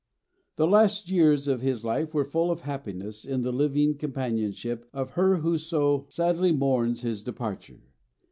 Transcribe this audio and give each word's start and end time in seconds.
"The 0.55 0.65
last 0.65 1.11
years 1.11 1.47
of 1.47 1.61
his 1.61 1.85
life 1.85 2.11
were 2.11 2.25
full 2.25 2.49
of 2.49 2.61
happiness 2.61 3.23
in 3.23 3.43
the 3.43 3.51
living 3.53 3.95
companionship 3.97 4.89
of 4.93 5.11
her 5.11 5.35
who 5.41 5.59
so 5.59 6.07
sadly 6.09 6.51
mourns 6.51 7.01
his 7.01 7.21
departure. 7.21 7.83